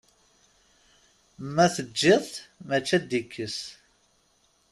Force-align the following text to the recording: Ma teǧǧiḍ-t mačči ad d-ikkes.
Ma 1.53 1.65
teǧǧiḍ-t 1.75 2.33
mačči 2.67 2.93
ad 2.97 3.03
d-ikkes. 3.09 3.57